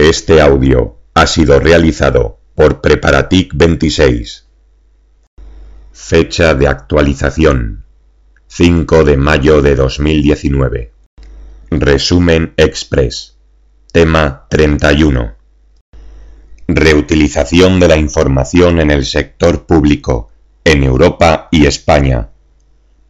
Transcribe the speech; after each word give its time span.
Este 0.00 0.40
audio 0.40 1.00
ha 1.14 1.26
sido 1.26 1.58
realizado 1.58 2.38
por 2.54 2.80
Preparatic 2.80 3.50
26. 3.56 4.46
Fecha 5.90 6.54
de 6.54 6.68
actualización 6.68 7.84
5 8.46 9.02
de 9.02 9.16
mayo 9.16 9.60
de 9.60 9.74
2019. 9.74 10.92
Resumen 11.72 12.54
Express. 12.56 13.38
Tema 13.90 14.46
31. 14.48 15.34
Reutilización 16.68 17.80
de 17.80 17.88
la 17.88 17.96
información 17.96 18.78
en 18.78 18.92
el 18.92 19.04
sector 19.04 19.66
público, 19.66 20.30
en 20.62 20.84
Europa 20.84 21.48
y 21.50 21.66
España. 21.66 22.28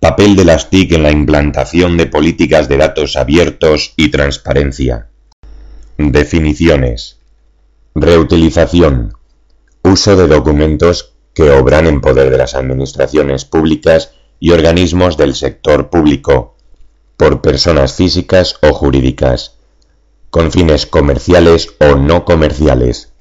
Papel 0.00 0.36
de 0.36 0.46
las 0.46 0.70
TIC 0.70 0.93
en 0.93 1.02
la 1.02 1.11
implantación 1.11 1.98
de 1.98 2.07
políticas 2.07 2.66
de 2.66 2.79
datos 2.79 3.16
abiertos 3.16 3.93
y 3.95 4.09
transparencia. 4.09 5.11
Definiciones. 6.00 7.18
Reutilización. 7.96 9.14
Uso 9.82 10.14
de 10.14 10.28
documentos 10.28 11.14
que 11.34 11.50
obran 11.50 11.88
en 11.88 12.00
poder 12.00 12.30
de 12.30 12.38
las 12.38 12.54
administraciones 12.54 13.45
públicas 13.45 14.12
y 14.38 14.52
organismos 14.52 15.16
del 15.16 15.34
sector 15.34 15.90
público, 15.90 16.54
por 17.16 17.40
personas 17.40 17.95
físicas 17.95 18.60
o 18.62 18.73
jurídicas, 18.73 19.56
con 20.30 20.52
fines 20.52 20.87
comerciales 20.87 21.74
o 21.80 21.96
no 21.96 22.24
comerciales, 22.24 23.12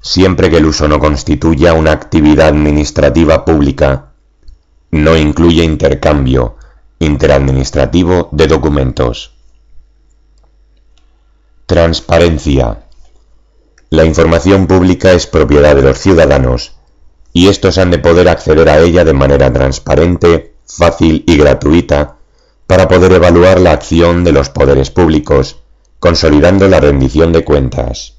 siempre 0.00 0.50
que 0.50 0.58
el 0.58 0.66
uso 0.66 0.86
no 0.86 1.00
constituya 1.00 1.74
una 1.74 1.90
actividad 1.90 2.46
administrativa 2.46 3.44
pública, 3.44 4.12
no 4.92 5.16
incluye 5.16 5.64
intercambio 5.64 6.54
interadministrativo 7.00 8.28
de 8.30 8.46
documentos. 8.46 9.31
Transparencia. 11.72 12.82
La 13.88 14.04
información 14.04 14.66
pública 14.66 15.12
es 15.12 15.26
propiedad 15.26 15.74
de 15.74 15.80
los 15.80 15.96
ciudadanos 15.96 16.76
y 17.32 17.48
estos 17.48 17.78
han 17.78 17.90
de 17.90 17.98
poder 17.98 18.28
acceder 18.28 18.68
a 18.68 18.78
ella 18.80 19.04
de 19.06 19.14
manera 19.14 19.50
transparente, 19.50 20.52
fácil 20.66 21.24
y 21.26 21.38
gratuita 21.38 22.18
para 22.66 22.88
poder 22.88 23.12
evaluar 23.12 23.58
la 23.58 23.72
acción 23.72 24.22
de 24.22 24.32
los 24.32 24.50
poderes 24.50 24.90
públicos, 24.90 25.62
consolidando 25.98 26.68
la 26.68 26.78
rendición 26.78 27.32
de 27.32 27.42
cuentas. 27.42 28.16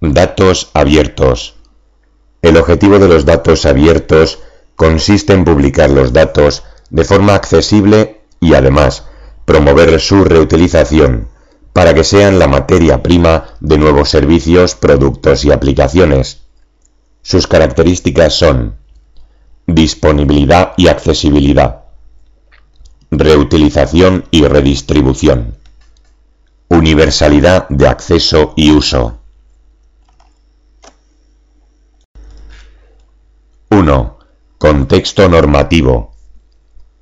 Datos 0.00 0.72
abiertos. 0.74 1.54
El 2.42 2.56
objetivo 2.56 2.98
de 2.98 3.06
los 3.06 3.26
datos 3.26 3.64
abiertos 3.64 4.40
consiste 4.74 5.34
en 5.34 5.44
publicar 5.44 5.88
los 5.88 6.12
datos 6.12 6.64
de 6.90 7.04
forma 7.04 7.36
accesible 7.36 8.22
y 8.40 8.54
además 8.54 9.04
promover 9.44 10.00
su 10.00 10.24
reutilización 10.24 11.29
para 11.72 11.94
que 11.94 12.04
sean 12.04 12.38
la 12.38 12.48
materia 12.48 13.02
prima 13.02 13.44
de 13.60 13.78
nuevos 13.78 14.08
servicios, 14.08 14.74
productos 14.74 15.44
y 15.44 15.52
aplicaciones. 15.52 16.42
Sus 17.22 17.46
características 17.46 18.34
son 18.34 18.76
disponibilidad 19.66 20.72
y 20.76 20.88
accesibilidad, 20.88 21.84
reutilización 23.10 24.24
y 24.30 24.46
redistribución, 24.46 25.56
universalidad 26.68 27.68
de 27.68 27.88
acceso 27.88 28.52
y 28.56 28.72
uso. 28.72 29.18
1. 33.70 34.18
Contexto 34.58 35.28
normativo. 35.28 36.14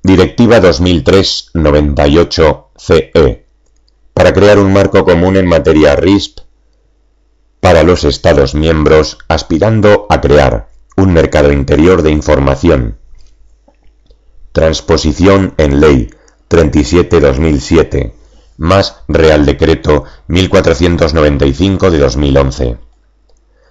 Directiva 0.03 0.61
2003-98-CE. 0.61 3.48
Para 4.19 4.33
crear 4.33 4.59
un 4.59 4.73
marco 4.73 5.05
común 5.05 5.37
en 5.37 5.47
materia 5.47 5.95
RISP 5.95 6.39
para 7.61 7.83
los 7.83 8.03
Estados 8.03 8.53
miembros, 8.53 9.17
aspirando 9.29 10.07
a 10.09 10.19
crear 10.19 10.67
un 10.97 11.13
mercado 11.13 11.53
interior 11.53 12.01
de 12.01 12.11
información. 12.11 12.97
Transposición 14.51 15.53
en 15.55 15.79
Ley 15.79 16.09
37-2007, 16.49 18.11
más 18.57 18.97
Real 19.07 19.45
Decreto 19.45 20.03
1495 20.27 21.89
de 21.89 21.99
2011. 21.99 22.77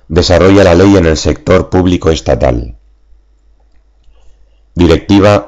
Desarrolla 0.08 0.64
la 0.64 0.74
ley 0.74 0.96
en 0.96 1.04
el 1.04 1.18
sector 1.18 1.68
público 1.68 2.08
estatal. 2.08 2.78
Directiva 4.74 5.44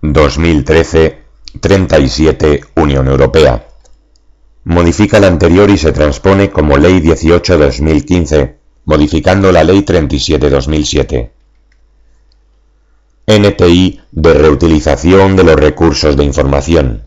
2013-37 0.00 2.68
Unión 2.76 3.08
Europea. 3.08 3.66
Modifica 4.68 5.20
la 5.20 5.28
anterior 5.28 5.70
y 5.70 5.78
se 5.78 5.92
transpone 5.92 6.50
como 6.50 6.76
Ley 6.76 6.98
18-2015, 7.00 8.56
modificando 8.84 9.52
la 9.52 9.62
Ley 9.62 9.82
37-2007. 9.82 11.30
NTI 13.28 14.00
de 14.10 14.34
reutilización 14.34 15.36
de 15.36 15.44
los 15.44 15.54
recursos 15.54 16.16
de 16.16 16.24
información. 16.24 17.04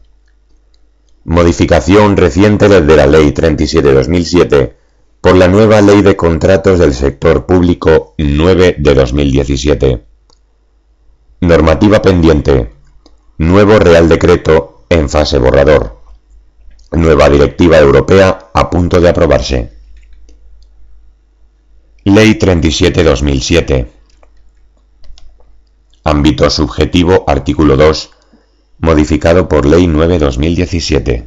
Modificación 1.26 2.16
reciente 2.16 2.70
desde 2.70 2.96
la 2.96 3.08
Ley 3.08 3.34
37-2007 3.34 4.76
por 5.20 5.36
la 5.36 5.50
nueva 5.50 5.82
Ley 5.82 6.02
de 6.02 6.16
Contratos 6.16 6.80
del 6.80 6.94
Sector 6.94 7.46
Público 7.46 8.14
9 8.18 8.78
de 8.80 8.96
2017. 8.96 10.06
Normativa 11.42 12.02
pendiente. 12.02 12.72
Nuevo 13.38 13.80
Real 13.80 14.08
Decreto 14.08 14.86
en 14.88 15.10
fase 15.10 15.40
borrador. 15.40 15.99
Nueva 16.92 17.30
Directiva 17.30 17.78
Europea 17.78 18.50
a 18.54 18.70
punto 18.70 19.00
de 19.00 19.10
aprobarse. 19.10 19.72
Ley 22.04 22.34
37-2007. 22.34 23.88
Ámbito 26.04 26.50
subjetivo, 26.50 27.26
artículo 27.28 27.78
2, 27.78 28.10
modificado 28.80 29.48
por 29.48 29.68
Ley 29.68 29.86
9-2017. 29.86 31.26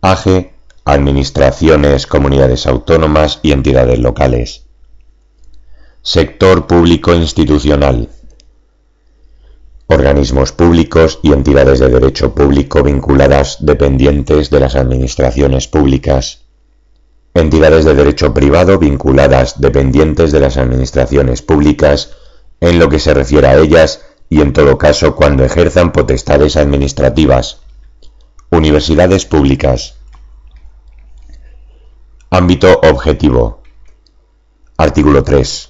AGE, 0.00 0.54
Administraciones, 0.84 2.06
Comunidades 2.06 2.66
Autónomas 2.66 3.40
y 3.42 3.52
Entidades 3.52 3.98
Locales. 3.98 4.64
Sector 6.00 6.66
Público 6.66 7.12
Institucional 7.14 8.08
organismos 9.88 10.52
públicos 10.52 11.18
y 11.22 11.32
entidades 11.32 11.78
de 11.78 11.88
derecho 11.88 12.34
público 12.34 12.82
vinculadas 12.82 13.56
dependientes 13.60 14.50
de 14.50 14.60
las 14.60 14.76
administraciones 14.76 15.66
públicas, 15.66 16.42
entidades 17.32 17.86
de 17.86 17.94
derecho 17.94 18.34
privado 18.34 18.78
vinculadas 18.78 19.60
dependientes 19.60 20.30
de 20.30 20.40
las 20.40 20.58
administraciones 20.58 21.40
públicas 21.40 22.10
en 22.60 22.78
lo 22.78 22.90
que 22.90 22.98
se 22.98 23.14
refiere 23.14 23.46
a 23.46 23.56
ellas 23.56 24.02
y 24.28 24.42
en 24.42 24.52
todo 24.52 24.76
caso 24.76 25.16
cuando 25.16 25.44
ejerzan 25.44 25.90
potestades 25.92 26.58
administrativas, 26.58 27.60
universidades 28.50 29.24
públicas. 29.24 29.94
Ámbito 32.28 32.78
objetivo. 32.82 33.62
Artículo 34.76 35.24
3 35.24 35.67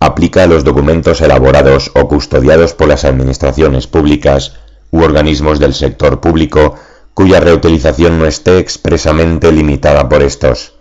aplica 0.00 0.44
a 0.44 0.46
los 0.46 0.64
documentos 0.64 1.20
elaborados 1.20 1.90
o 1.94 2.08
custodiados 2.08 2.74
por 2.74 2.88
las 2.88 3.04
administraciones 3.04 3.86
públicas 3.86 4.54
u 4.90 5.00
organismos 5.00 5.58
del 5.58 5.74
sector 5.74 6.20
público 6.20 6.76
cuya 7.14 7.40
reutilización 7.40 8.18
no 8.18 8.26
esté 8.26 8.58
expresamente 8.58 9.50
limitada 9.50 10.08
por 10.08 10.22
estos. 10.22 10.74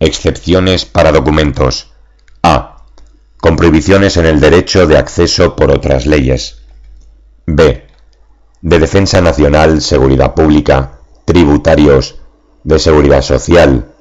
Excepciones 0.00 0.86
para 0.86 1.12
documentos. 1.12 1.92
A. 2.42 2.86
Con 3.38 3.56
prohibiciones 3.56 4.16
en 4.16 4.24
el 4.24 4.40
derecho 4.40 4.86
de 4.86 4.96
acceso 4.96 5.54
por 5.54 5.70
otras 5.70 6.06
leyes. 6.06 6.62
B. 7.46 7.86
De 8.62 8.78
defensa 8.78 9.20
nacional, 9.20 9.82
seguridad 9.82 10.32
pública, 10.32 11.00
tributarios, 11.26 12.16
de 12.62 12.78
seguridad 12.78 13.20
social, 13.20 13.92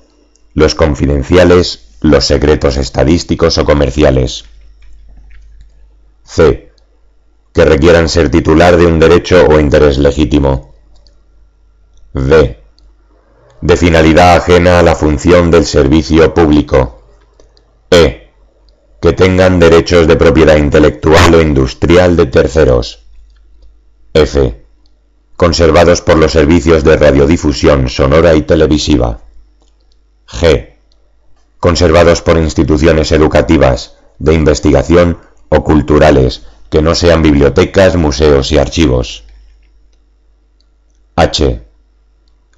los 0.54 0.76
confidenciales 0.76 1.93
los 2.04 2.26
secretos 2.26 2.76
estadísticos 2.76 3.58
o 3.58 3.64
comerciales. 3.64 4.44
C. 6.26 6.70
Que 7.54 7.64
requieran 7.64 8.10
ser 8.10 8.30
titular 8.30 8.76
de 8.76 8.86
un 8.86 9.00
derecho 9.00 9.48
o 9.48 9.58
interés 9.58 9.98
legítimo. 9.98 10.74
D. 12.14 12.60
De 13.62 13.78
finalidad 13.78 14.36
ajena 14.36 14.80
a 14.80 14.84
la 14.84 14.96
función 14.96 15.50
del 15.50 15.66
servicio 15.66 16.34
público. 16.34 17.04
E. 17.90 18.32
Que 19.02 19.14
tengan 19.14 19.60
derechos 19.60 20.06
de 20.06 20.18
propiedad 20.18 20.58
intelectual 20.58 21.36
o 21.36 21.42
industrial 21.42 22.18
de 22.18 22.26
terceros. 22.26 23.06
F. 24.14 24.66
Conservados 25.38 26.02
por 26.02 26.18
los 26.18 26.34
servicios 26.34 26.84
de 26.84 26.98
radiodifusión 26.98 27.88
sonora 27.88 28.36
y 28.36 28.42
televisiva. 28.42 29.22
G 30.28 30.73
conservados 31.64 32.22
por 32.22 32.38
instituciones 32.38 33.14
educativas, 33.14 33.96
de 34.20 34.34
investigación 34.34 35.20
o 35.48 35.64
culturales, 35.64 36.46
que 36.70 36.82
no 36.82 36.94
sean 36.94 37.22
bibliotecas, 37.22 37.96
museos 37.96 38.52
y 38.52 38.58
archivos. 38.58 39.24
H. 41.16 41.62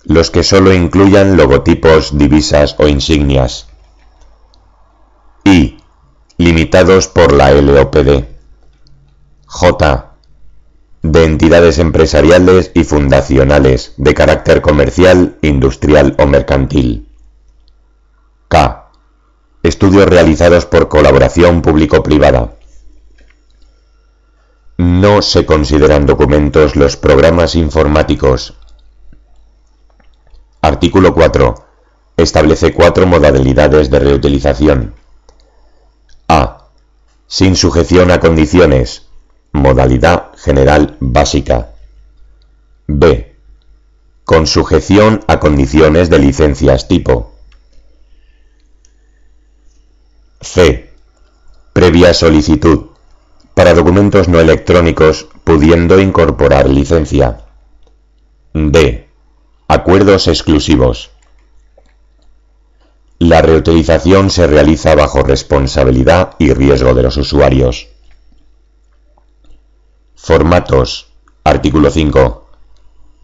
los 0.06 0.31
que 0.31 0.42
solo 0.42 0.74
incluyan 0.74 1.38
logotipos, 1.38 2.18
divisas 2.18 2.78
o 2.80 2.88
insignias. 2.88 3.68
I. 5.44 5.78
Limitados 6.38 7.08
por 7.08 7.31
la 7.31 7.51
LOPD. 7.51 8.25
J. 9.46 10.13
De 11.04 11.25
entidades 11.25 11.78
empresariales 11.78 12.72
y 12.74 12.84
fundacionales 12.84 13.94
de 13.98 14.16
carácter 14.16 14.63
comercial, 14.63 15.38
industrial 15.44 16.16
o 16.18 16.25
mercantil. 16.25 17.08
K. 18.48 18.85
Estudios 19.65 20.06
realizados 20.06 20.67
por 20.67 20.89
colaboración 20.89 21.63
público-privada. 21.63 22.53
No 24.77 25.23
se 25.23 25.47
consideran 25.47 26.06
documentos 26.06 26.75
los 26.75 26.97
programas 26.97 27.56
informáticos. 27.56 28.53
Artículo 30.62 31.15
4. 31.15 31.56
Establece 32.15 32.75
cuatro 32.75 33.07
modalidades 33.07 33.89
de 33.89 33.97
reutilización. 33.97 34.94
A. 36.27 36.67
Sin 37.25 37.56
sujeción 37.56 38.12
a 38.12 38.19
condiciones. 38.19 39.07
Modalidad 39.51 40.27
general 40.38 40.95
básica. 41.00 41.71
B. 42.85 43.35
Con 44.25 44.45
sujeción 44.45 45.21
a 45.27 45.39
condiciones 45.39 46.12
de 46.12 46.19
licencias 46.19 46.88
tipo. 46.88 47.35
C. 50.45 50.92
Previa 51.74 52.13
solicitud 52.13 52.92
para 53.56 53.74
documentos 53.74 54.30
no 54.30 54.39
electrónicos 54.39 55.27
pudiendo 55.44 56.00
incorporar 56.00 56.69
licencia. 56.69 57.45
D. 58.53 59.09
Acuerdos 59.68 60.27
exclusivos. 60.27 61.09
La 63.18 63.42
reutilización 63.42 64.30
se 64.30 64.45
realiza 64.45 64.94
bajo 64.94 65.24
responsabilidad 65.24 66.36
y 66.38 66.53
riesgo 66.53 66.94
de 66.94 67.03
los 67.03 67.18
usuarios. 67.18 67.88
Formatos. 70.15 71.07
Artículo 71.44 71.89
5. 71.89 72.48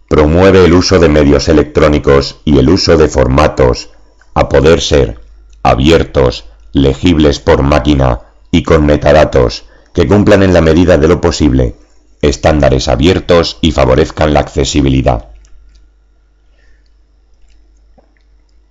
Promueve 0.10 0.66
el 0.66 0.74
uso 0.74 0.98
de 1.00 1.08
medios 1.08 1.48
electrónicos 1.50 2.42
y 2.46 2.58
el 2.58 2.70
uso 2.70 2.98
de 2.98 3.08
formatos, 3.08 3.92
a 4.34 4.50
poder 4.50 4.82
ser, 4.82 5.20
abiertos, 5.64 6.51
legibles 6.74 7.40
por 7.40 7.62
máquina 7.64 8.22
y 8.52 8.64
con 8.64 8.86
metadatos, 8.86 9.66
que 9.94 10.08
cumplan 10.08 10.44
en 10.44 10.54
la 10.54 10.62
medida 10.62 10.98
de 10.98 11.08
lo 11.08 11.20
posible 11.20 11.76
estándares 12.22 12.88
abiertos 12.88 13.58
y 13.62 13.72
favorezcan 13.72 14.34
la 14.34 14.42
accesibilidad. 14.42 15.30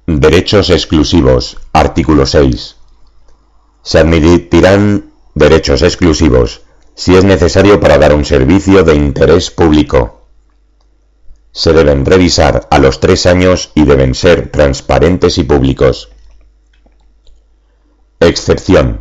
Derechos 0.06 0.70
exclusivos. 0.70 1.58
Artículo 1.73 2.26
6. 2.26 2.76
Se 3.82 3.99
admitirán 3.99 5.12
derechos 5.35 5.82
exclusivos 5.82 6.62
si 6.94 7.14
es 7.14 7.25
necesario 7.25 7.81
para 7.81 7.99
dar 7.99 8.14
un 8.14 8.25
servicio 8.25 8.82
de 8.85 8.94
interés 8.94 9.50
público. 9.50 10.26
Se 11.53 11.73
deben 11.73 12.05
revisar 12.05 12.69
a 12.70 12.79
los 12.79 13.00
tres 13.00 13.26
años 13.26 13.70
y 13.75 13.85
deben 13.85 14.14
ser 14.14 14.50
transparentes 14.50 15.38
y 15.38 15.44
públicos. 15.44 16.11
Excepción. 18.22 19.00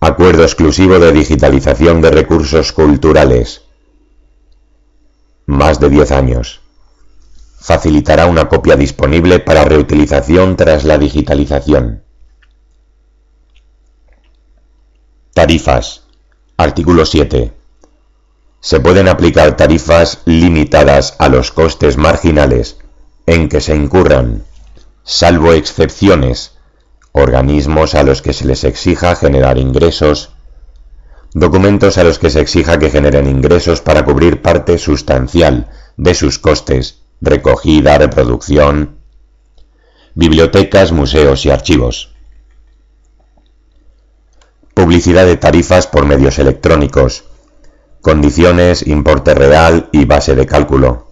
Acuerdo 0.00 0.44
exclusivo 0.44 0.98
de 0.98 1.12
digitalización 1.12 2.00
de 2.00 2.10
recursos 2.10 2.72
culturales. 2.72 3.64
Más 5.44 5.78
de 5.78 5.90
10 5.90 6.10
años. 6.12 6.62
Facilitará 7.60 8.24
una 8.24 8.48
copia 8.48 8.76
disponible 8.76 9.40
para 9.40 9.66
reutilización 9.66 10.56
tras 10.56 10.84
la 10.84 10.96
digitalización. 10.96 12.02
Tarifas. 15.34 16.04
Artículo 16.56 17.04
7. 17.04 17.52
Se 18.58 18.80
pueden 18.80 19.08
aplicar 19.08 19.54
tarifas 19.54 20.22
limitadas 20.24 21.14
a 21.18 21.28
los 21.28 21.52
costes 21.52 21.98
marginales 21.98 22.78
en 23.26 23.50
que 23.50 23.60
se 23.60 23.76
incurran, 23.76 24.44
salvo 25.02 25.52
excepciones, 25.52 26.53
organismos 27.16 27.94
a 27.94 28.02
los 28.02 28.22
que 28.22 28.32
se 28.32 28.44
les 28.44 28.64
exija 28.64 29.14
generar 29.14 29.56
ingresos, 29.56 30.32
documentos 31.32 31.96
a 31.96 32.02
los 32.02 32.18
que 32.18 32.28
se 32.28 32.40
exija 32.40 32.80
que 32.80 32.90
generen 32.90 33.28
ingresos 33.28 33.80
para 33.80 34.04
cubrir 34.04 34.42
parte 34.42 34.78
sustancial 34.78 35.70
de 35.96 36.14
sus 36.14 36.40
costes, 36.40 37.02
recogida, 37.20 37.98
reproducción, 37.98 38.96
bibliotecas, 40.16 40.90
museos 40.90 41.46
y 41.46 41.50
archivos. 41.50 42.16
Publicidad 44.74 45.24
de 45.24 45.36
tarifas 45.36 45.86
por 45.86 46.06
medios 46.06 46.40
electrónicos, 46.40 47.26
condiciones, 48.00 48.84
importe 48.88 49.34
real 49.34 49.88
y 49.92 50.04
base 50.04 50.34
de 50.34 50.46
cálculo. 50.46 51.06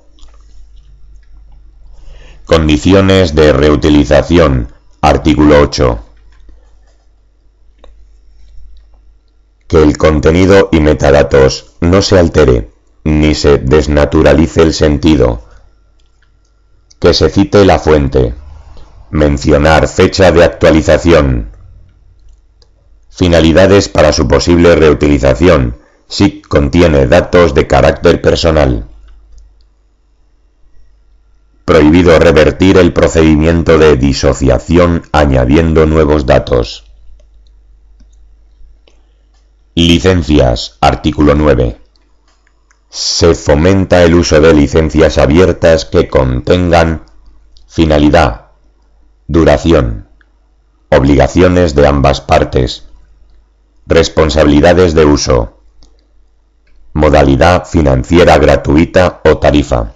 Condiciones 2.44 3.36
de 3.36 3.52
reutilización, 3.52 4.72
Artículo 5.04 5.58
8. 5.60 5.98
Que 9.66 9.82
el 9.82 9.98
contenido 9.98 10.68
y 10.70 10.78
metadatos 10.78 11.74
no 11.80 12.02
se 12.02 12.20
altere, 12.20 12.70
ni 13.02 13.34
se 13.34 13.58
desnaturalice 13.58 14.62
el 14.62 14.72
sentido. 14.72 15.42
Que 17.00 17.14
se 17.14 17.30
cite 17.30 17.64
la 17.64 17.80
fuente. 17.80 18.36
Mencionar 19.10 19.88
fecha 19.88 20.30
de 20.30 20.44
actualización. 20.44 21.50
Finalidades 23.10 23.88
para 23.88 24.12
su 24.12 24.28
posible 24.28 24.76
reutilización, 24.76 25.78
si 26.06 26.42
contiene 26.42 27.08
datos 27.08 27.54
de 27.54 27.66
carácter 27.66 28.22
personal 28.22 28.91
prohibido 31.72 32.18
revertir 32.18 32.76
el 32.76 32.92
procedimiento 32.92 33.78
de 33.78 33.96
disociación 33.96 35.04
añadiendo 35.10 35.86
nuevos 35.86 36.26
datos. 36.26 36.84
Licencias. 39.74 40.76
Artículo 40.82 41.34
9. 41.34 41.80
Se 42.90 43.34
fomenta 43.34 44.02
el 44.02 44.16
uso 44.16 44.38
de 44.42 44.52
licencias 44.52 45.16
abiertas 45.16 45.86
que 45.86 46.08
contengan 46.08 47.06
finalidad, 47.66 48.48
duración, 49.26 50.08
obligaciones 50.90 51.74
de 51.74 51.86
ambas 51.86 52.20
partes, 52.20 52.86
responsabilidades 53.86 54.92
de 54.92 55.06
uso, 55.06 55.62
modalidad 56.92 57.64
financiera 57.64 58.36
gratuita 58.36 59.22
o 59.24 59.38
tarifa. 59.38 59.94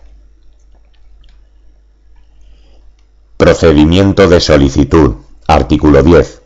Procedimiento 3.37 4.29
de 4.29 4.41
solicitud. 4.41 5.17
Artículo 5.47 6.03
10. 6.03 6.41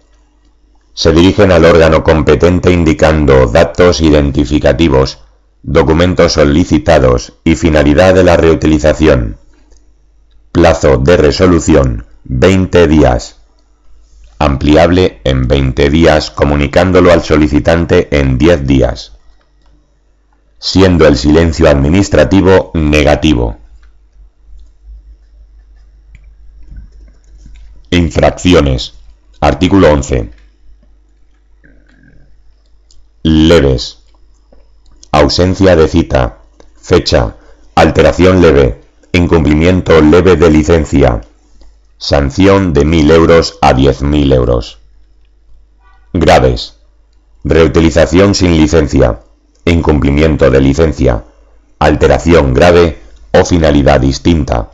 Se 0.92 1.12
dirigen 1.12 1.52
al 1.52 1.64
órgano 1.64 2.02
competente 2.02 2.72
indicando 2.72 3.46
datos 3.46 4.00
identificativos, 4.00 5.20
documentos 5.62 6.32
solicitados 6.32 7.34
y 7.44 7.54
finalidad 7.54 8.12
de 8.14 8.24
la 8.24 8.36
reutilización. 8.36 9.36
Plazo 10.50 10.96
de 10.98 11.16
resolución 11.16 12.06
20 12.24 12.88
días. 12.88 13.36
Ampliable 14.40 15.20
en 15.22 15.46
20 15.46 15.90
días 15.90 16.32
comunicándolo 16.32 17.12
al 17.12 17.22
solicitante 17.22 18.08
en 18.18 18.36
10 18.36 18.66
días. 18.66 19.12
Siendo 20.58 21.06
el 21.06 21.16
silencio 21.16 21.70
administrativo 21.70 22.72
negativo. 22.74 23.60
Infracciones. 27.92 28.94
Artículo 29.40 29.90
11. 29.90 30.30
Leves. 33.24 33.98
Ausencia 35.10 35.74
de 35.74 35.88
cita. 35.88 36.38
Fecha. 36.80 37.34
Alteración 37.74 38.40
leve. 38.40 38.80
Incumplimiento 39.10 40.00
leve 40.00 40.36
de 40.36 40.50
licencia. 40.50 41.22
Sanción 41.98 42.72
de 42.72 42.86
1.000 42.86 43.10
euros 43.10 43.58
a 43.60 43.74
10.000 43.74 44.34
euros. 44.34 44.78
Graves. 46.12 46.76
Reutilización 47.42 48.36
sin 48.36 48.56
licencia. 48.56 49.18
Incumplimiento 49.64 50.48
de 50.48 50.60
licencia. 50.60 51.24
Alteración 51.80 52.54
grave 52.54 52.98
o 53.32 53.44
finalidad 53.44 54.00
distinta. 54.00 54.70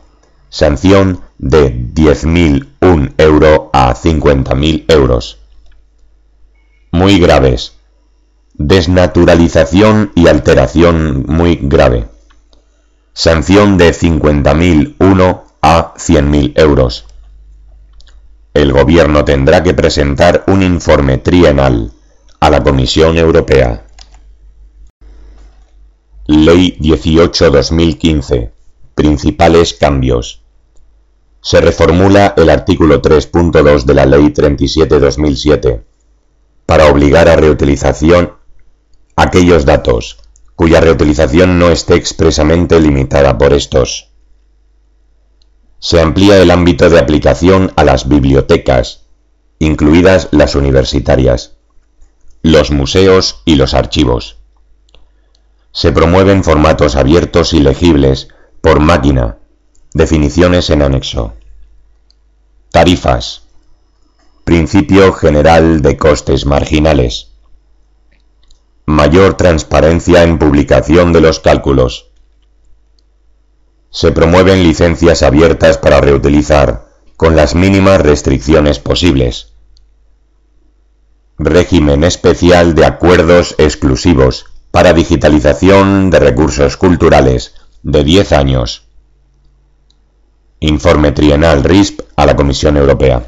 Sanción 0.48 1.20
de 1.38 1.74
10.001 1.74 3.14
euro 3.18 3.70
a 3.72 3.94
50.000 3.94 4.84
euros. 4.88 5.38
Muy 6.92 7.18
graves. 7.18 7.72
Desnaturalización 8.54 10.12
y 10.14 10.28
alteración 10.28 11.24
muy 11.28 11.58
grave. 11.60 12.08
Sanción 13.12 13.76
de 13.76 13.90
50.001 13.92 15.42
a 15.62 15.94
100.000 15.94 16.52
euros. 16.56 17.06
El 18.54 18.72
Gobierno 18.72 19.24
tendrá 19.24 19.62
que 19.62 19.74
presentar 19.74 20.44
un 20.46 20.62
informe 20.62 21.18
trienal 21.18 21.92
a 22.40 22.48
la 22.48 22.62
Comisión 22.62 23.18
Europea. 23.18 23.84
Ley 26.26 26.76
18-2015. 26.80 28.55
Principales 28.96 29.74
cambios. 29.74 30.40
Se 31.42 31.60
reformula 31.60 32.32
el 32.34 32.48
artículo 32.48 33.02
3.2 33.02 33.84
de 33.84 33.92
la 33.92 34.06
Ley 34.06 34.32
37-2007 34.32 35.82
para 36.64 36.86
obligar 36.86 37.28
a 37.28 37.36
reutilización 37.36 38.32
aquellos 39.14 39.66
datos 39.66 40.16
cuya 40.54 40.80
reutilización 40.80 41.58
no 41.58 41.68
esté 41.68 41.96
expresamente 41.96 42.80
limitada 42.80 43.36
por 43.36 43.52
estos. 43.52 44.12
Se 45.78 46.00
amplía 46.00 46.40
el 46.40 46.50
ámbito 46.50 46.88
de 46.88 46.98
aplicación 46.98 47.72
a 47.76 47.84
las 47.84 48.08
bibliotecas, 48.08 49.02
incluidas 49.58 50.28
las 50.30 50.54
universitarias, 50.54 51.58
los 52.40 52.70
museos 52.70 53.42
y 53.44 53.56
los 53.56 53.74
archivos. 53.74 54.38
Se 55.70 55.92
promueven 55.92 56.42
formatos 56.42 56.96
abiertos 56.96 57.52
y 57.52 57.60
legibles 57.60 58.28
por 58.60 58.80
máquina, 58.80 59.38
definiciones 59.94 60.70
en 60.70 60.82
anexo. 60.82 61.34
Tarifas. 62.70 63.42
Principio 64.44 65.12
general 65.12 65.82
de 65.82 65.96
costes 65.96 66.46
marginales. 66.46 67.32
Mayor 68.86 69.34
transparencia 69.36 70.22
en 70.22 70.38
publicación 70.38 71.12
de 71.12 71.20
los 71.20 71.40
cálculos. 71.40 72.10
Se 73.90 74.12
promueven 74.12 74.62
licencias 74.62 75.22
abiertas 75.22 75.78
para 75.78 76.00
reutilizar, 76.00 76.86
con 77.16 77.34
las 77.34 77.54
mínimas 77.54 78.00
restricciones 78.00 78.78
posibles. 78.78 79.52
Régimen 81.38 82.04
especial 82.04 82.74
de 82.74 82.84
acuerdos 82.84 83.54
exclusivos 83.58 84.46
para 84.70 84.92
digitalización 84.92 86.10
de 86.10 86.20
recursos 86.20 86.76
culturales 86.76 87.54
de 87.86 88.02
10 88.02 88.32
años. 88.32 88.88
Informe 90.58 91.12
trienal 91.12 91.62
RISP 91.62 92.00
a 92.16 92.26
la 92.26 92.34
Comisión 92.34 92.76
Europea. 92.76 93.22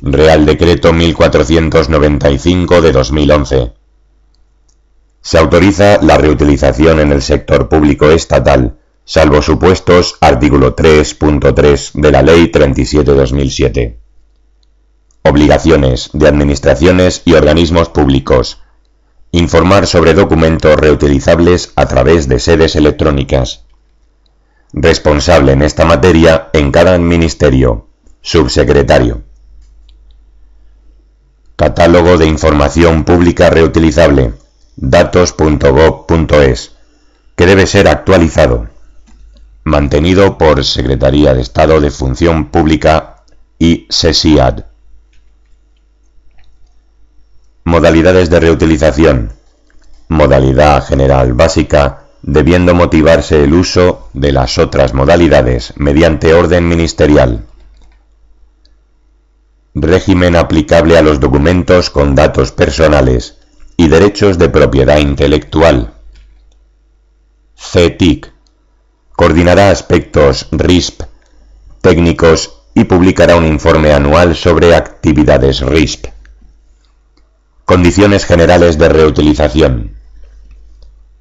Real 0.00 0.46
Decreto 0.46 0.94
1495 0.94 2.80
de 2.80 2.92
2011. 2.92 3.72
Se 5.20 5.38
autoriza 5.38 5.98
la 6.00 6.16
reutilización 6.16 7.00
en 7.00 7.12
el 7.12 7.20
sector 7.20 7.68
público 7.68 8.10
estatal, 8.10 8.78
salvo 9.04 9.42
supuestos 9.42 10.16
artículo 10.22 10.74
3.3 10.74 12.00
de 12.00 12.12
la 12.12 12.22
Ley 12.22 12.50
37-2007. 12.50 13.98
Obligaciones 15.22 16.08
de 16.14 16.28
administraciones 16.28 17.20
y 17.26 17.34
organismos 17.34 17.90
públicos. 17.90 18.62
Informar 19.36 19.86
sobre 19.86 20.14
documentos 20.14 20.80
reutilizables 20.80 21.74
a 21.76 21.84
través 21.84 22.26
de 22.26 22.40
sedes 22.40 22.74
electrónicas. 22.74 23.66
Responsable 24.72 25.52
en 25.52 25.60
esta 25.60 25.84
materia 25.84 26.48
en 26.54 26.72
cada 26.72 26.96
ministerio. 26.96 27.86
Subsecretario. 28.22 29.24
Catálogo 31.54 32.16
de 32.16 32.24
Información 32.24 33.04
Pública 33.04 33.50
Reutilizable, 33.50 34.32
datos.gov.es, 34.76 36.72
que 37.36 37.44
debe 37.44 37.66
ser 37.66 37.88
actualizado. 37.88 38.70
Mantenido 39.64 40.38
por 40.38 40.64
Secretaría 40.64 41.34
de 41.34 41.42
Estado 41.42 41.82
de 41.82 41.90
Función 41.90 42.46
Pública 42.46 43.16
y 43.58 43.86
SESIAD. 43.90 44.64
Modalidades 47.66 48.30
de 48.30 48.38
reutilización. 48.38 49.32
Modalidad 50.08 50.86
general 50.86 51.34
básica, 51.34 52.04
debiendo 52.22 52.74
motivarse 52.74 53.42
el 53.42 53.52
uso 53.54 54.08
de 54.14 54.30
las 54.30 54.56
otras 54.56 54.94
modalidades 54.94 55.72
mediante 55.76 56.32
orden 56.32 56.68
ministerial 56.68 57.44
régimen 59.74 60.36
aplicable 60.36 60.96
a 60.96 61.02
los 61.02 61.18
documentos 61.18 61.90
con 61.90 62.14
datos 62.14 62.52
personales 62.52 63.36
y 63.76 63.88
derechos 63.88 64.38
de 64.38 64.48
propiedad 64.48 64.98
intelectual. 64.98 65.92
CETIC 67.56 68.32
coordinará 69.16 69.70
aspectos 69.70 70.46
RISP 70.52 71.02
técnicos 71.82 72.62
y 72.74 72.84
publicará 72.84 73.36
un 73.36 73.44
informe 73.44 73.92
anual 73.92 74.36
sobre 74.36 74.74
actividades 74.74 75.60
RISP. 75.60 76.15
Condiciones 77.66 78.26
generales 78.26 78.78
de 78.78 78.88
reutilización. 78.88 79.96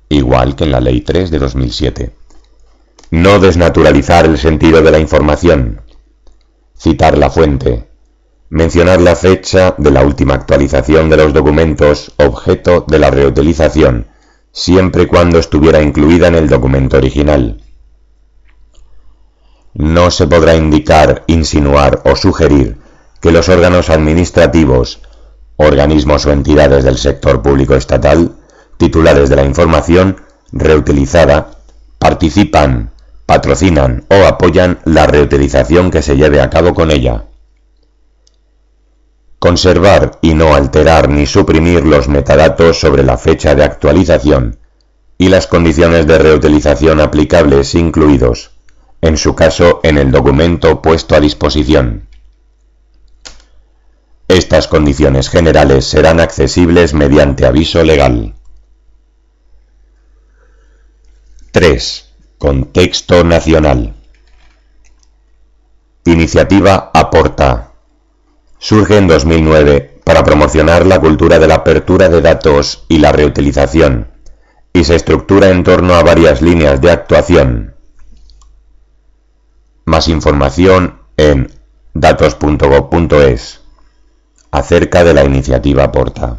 Igual 0.10 0.56
que 0.56 0.66
en 0.66 0.74
la 0.74 0.80
Ley 0.80 1.02
3 1.02 1.32
de 1.32 1.40
2007. 1.40 2.12
No 3.10 3.40
desnaturalizar 3.40 4.26
el 4.26 4.38
sentido 4.38 4.84
de 4.84 4.92
la 4.92 5.00
información. 5.00 5.82
Citar 6.78 7.18
la 7.18 7.32
fuente 7.32 7.88
Mencionar 8.50 9.02
la 9.02 9.16
fecha 9.16 9.74
de 9.80 9.90
la 9.90 10.04
última 10.04 10.36
actualización 10.36 11.10
de 11.10 11.18
los 11.18 11.34
documentos 11.34 12.14
objeto 12.18 12.86
de 12.88 13.00
la 13.00 13.10
reutilización, 13.10 14.06
siempre 14.52 15.04
y 15.04 15.08
cuando 15.08 15.40
estuviera 15.40 15.82
incluida 15.82 16.28
en 16.28 16.36
el 16.36 16.48
documento 16.48 16.98
original. 16.98 17.64
No 19.74 20.12
se 20.12 20.28
podrá 20.28 20.56
indicar, 20.56 21.24
insinuar 21.26 22.04
o 22.06 22.16
sugerir 22.16 22.78
que 23.20 23.32
los 23.32 23.50
órganos 23.50 23.90
administrativos, 23.90 25.02
organismos 25.58 26.26
o 26.26 26.32
entidades 26.32 26.84
del 26.84 26.98
sector 26.98 27.42
público 27.42 27.76
estatal, 27.76 28.36
titulares 28.78 29.30
de 29.30 29.36
la 29.36 29.46
información 29.46 30.22
reutilizada, 30.52 31.52
participan, 32.00 32.92
patrocinan 33.26 34.06
o 34.10 34.26
apoyan 34.26 34.80
la 34.86 35.08
reutilización 35.08 35.92
que 35.92 36.02
se 36.02 36.16
lleve 36.18 36.42
a 36.42 36.50
cabo 36.50 36.74
con 36.74 36.92
ella. 36.92 37.26
Conservar 39.40 40.18
y 40.22 40.34
no 40.34 40.56
alterar 40.56 41.10
ni 41.10 41.26
suprimir 41.26 41.86
los 41.86 42.08
metadatos 42.08 42.80
sobre 42.80 43.04
la 43.04 43.18
fecha 43.18 43.56
de 43.56 43.64
actualización 43.64 44.58
y 45.18 45.30
las 45.30 45.48
condiciones 45.48 46.08
de 46.08 46.18
reutilización 46.18 47.00
aplicables 47.00 47.76
incluidos, 47.76 48.52
en 49.02 49.18
su 49.18 49.36
caso 49.36 49.80
en 49.84 49.98
el 49.98 50.12
documento 50.12 50.82
puesto 50.82 51.16
a 51.16 51.20
disposición. 51.20 52.05
Estas 54.28 54.68
condiciones 54.68 55.30
generales 55.30 55.86
serán 55.86 56.20
accesibles 56.20 56.96
mediante 56.96 57.46
aviso 57.46 57.84
legal. 57.84 58.34
3. 61.52 62.14
Contexto 62.40 63.24
nacional. 63.24 63.96
Iniciativa 66.06 66.92
Aporta 66.94 67.74
surge 68.58 68.98
en 68.98 69.08
2009 69.08 70.02
para 70.04 70.24
promocionar 70.24 70.86
la 70.88 71.00
cultura 71.00 71.38
de 71.38 71.48
la 71.48 71.56
apertura 71.56 72.10
de 72.10 72.22
datos 72.22 72.86
y 72.90 72.98
la 72.98 73.12
reutilización, 73.12 74.12
y 74.74 74.84
se 74.84 74.96
estructura 74.96 75.50
en 75.50 75.64
torno 75.64 75.94
a 75.94 76.04
varias 76.04 76.42
líneas 76.42 76.82
de 76.82 76.92
actuación. 76.92 77.76
Más 79.86 80.08
información 80.08 81.00
en 81.16 81.52
datos.gov.es 81.94 83.65
acerca 84.58 85.04
de 85.04 85.14
la 85.14 85.24
iniciativa 85.24 85.92
Porta. 85.92 86.38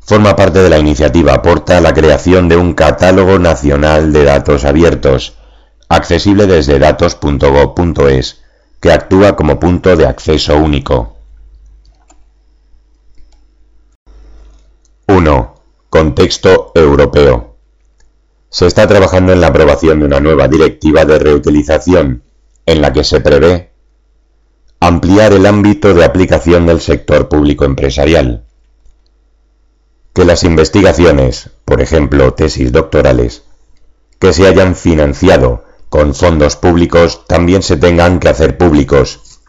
Forma 0.00 0.36
parte 0.36 0.58
de 0.58 0.68
la 0.68 0.78
iniciativa 0.78 1.40
Porta 1.40 1.80
la 1.80 1.94
creación 1.94 2.48
de 2.48 2.56
un 2.56 2.74
catálogo 2.74 3.38
nacional 3.38 4.12
de 4.12 4.24
datos 4.24 4.64
abiertos, 4.64 5.34
accesible 5.88 6.46
desde 6.46 6.78
datos.gov.es 6.78 8.42
que 8.80 8.92
actúa 8.92 9.34
como 9.36 9.58
punto 9.58 9.96
de 9.96 10.06
acceso 10.06 10.56
único. 10.58 11.16
1. 15.06 15.54
Contexto 15.88 16.72
europeo. 16.74 17.56
Se 18.50 18.66
está 18.66 18.86
trabajando 18.86 19.32
en 19.32 19.40
la 19.40 19.48
aprobación 19.48 20.00
de 20.00 20.06
una 20.06 20.20
nueva 20.20 20.48
directiva 20.48 21.04
de 21.04 21.18
reutilización, 21.18 22.22
en 22.66 22.82
la 22.82 22.92
que 22.92 23.04
se 23.04 23.20
prevé 23.20 23.73
ampliar 24.86 25.32
el 25.32 25.46
ámbito 25.46 25.94
de 25.94 26.04
aplicación 26.04 26.66
del 26.66 26.78
sector 26.78 27.30
público 27.30 27.64
empresarial. 27.64 28.44
Que 30.12 30.26
las 30.26 30.44
investigaciones, 30.44 31.50
por 31.64 31.80
ejemplo 31.80 32.34
tesis 32.34 32.70
doctorales, 32.70 33.44
que 34.18 34.34
se 34.34 34.46
hayan 34.46 34.76
financiado 34.76 35.64
con 35.88 36.14
fondos 36.14 36.56
públicos 36.56 37.24
también 37.26 37.62
se 37.62 37.78
tengan 37.78 38.20
que 38.20 38.28
hacer 38.28 38.58
públicos, 38.58 39.40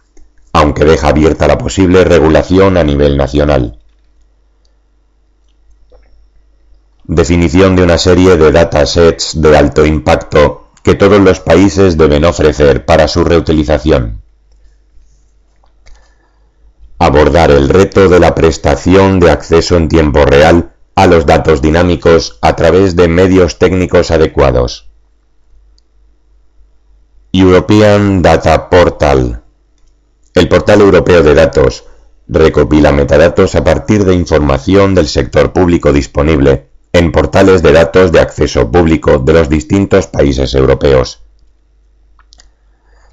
aunque 0.53 0.85
deja 0.85 1.09
abierta 1.09 1.47
la 1.47 1.57
posible 1.57 2.05
regulación 2.05 2.77
a 2.77 2.85
nivel 2.85 3.17
nacional. 3.17 3.79
Definición 7.03 7.75
de 7.75 7.83
una 7.83 7.97
serie 7.97 8.37
de 8.37 8.51
datasets 8.53 9.41
de 9.41 9.57
alto 9.57 9.85
impacto 9.85 10.69
que 10.81 10.95
todos 10.95 11.19
los 11.19 11.41
países 11.41 11.97
deben 11.97 12.23
ofrecer 12.23 12.85
para 12.85 13.09
su 13.09 13.25
reutilización. 13.25 14.24
Abordar 16.97 17.51
el 17.51 17.69
reto 17.69 18.07
de 18.07 18.19
la 18.19 18.33
prestación 18.35 19.19
de 19.19 19.29
acceso 19.29 19.75
en 19.75 19.89
tiempo 19.89 20.25
real 20.25 20.71
a 20.95 21.07
los 21.07 21.25
datos 21.25 21.61
dinámicos 21.61 22.39
a 22.41 22.55
través 22.55 22.95
de 22.95 23.07
medios 23.09 23.59
técnicos 23.59 24.11
adecuados. 24.11 24.89
European 27.33 28.21
Data 28.21 28.69
Portal 28.69 29.43
El 30.33 30.47
portal 30.47 30.79
europeo 30.79 31.21
de 31.21 31.33
datos 31.33 31.83
recopila 32.29 32.93
metadatos 32.93 33.55
a 33.55 33.63
partir 33.63 34.05
de 34.05 34.13
información 34.13 34.95
del 34.95 35.07
sector 35.07 35.51
público 35.51 35.91
disponible 35.91 36.69
en 36.93 37.11
portales 37.11 37.61
de 37.61 37.73
datos 37.73 38.13
de 38.13 38.21
acceso 38.21 38.71
público 38.71 39.19
de 39.19 39.33
los 39.33 39.49
distintos 39.49 40.07
países 40.07 40.53
europeos. 40.53 41.23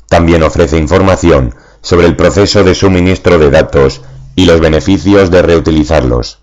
También 0.09 0.45
ofrece 0.45 0.79
información 0.79 1.55
sobre 1.83 2.07
el 2.07 2.17
proceso 2.17 2.65
de 2.65 2.75
suministro 2.75 3.39
de 3.39 3.51
datos 3.51 4.01
y 4.35 4.47
los 4.47 4.61
beneficios 4.61 5.31
de 5.31 5.43
reutilizarlos. 5.43 6.39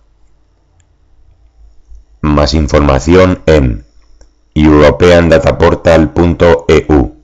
Más 2.21 2.53
información 2.53 3.41
en 3.45 3.85
europeandataportal.eu. 4.53 7.15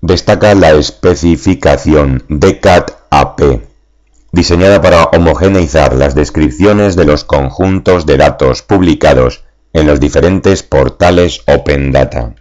Destaca 0.00 0.54
la 0.54 0.70
especificación 0.72 2.24
DCAT-AP, 2.28 3.62
diseñada 4.30 4.80
para 4.80 5.02
homogeneizar 5.04 5.96
las 5.96 6.14
descripciones 6.14 6.94
de 6.94 7.06
los 7.06 7.24
conjuntos 7.24 8.06
de 8.06 8.18
datos 8.18 8.62
publicados 8.62 9.42
en 9.72 9.86
los 9.86 9.98
diferentes 9.98 10.62
portales 10.62 11.40
Open 11.46 11.90
Data. 11.90 12.34